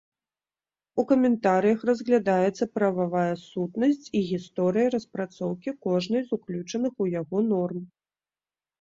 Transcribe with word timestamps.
У 1.03 1.03
каментарыях 1.11 1.79
разглядаецца 1.89 2.69
прававая 2.79 3.35
сутнасць 3.51 4.09
і 4.09 4.19
гісторыя 4.33 4.87
распрацоўкі 4.97 5.79
кожнай 5.89 6.21
з 6.29 6.43
уключаных 6.43 6.93
у 7.03 7.13
яго 7.23 7.49
норм. 7.57 7.83